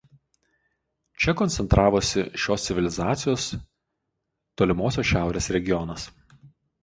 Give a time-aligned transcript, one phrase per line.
[1.23, 3.45] Čia koncentravosi šios civilizacijos
[4.63, 6.07] Tolimosios Šiaurės regionas.